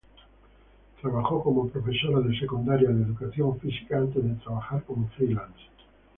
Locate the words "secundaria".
2.39-2.89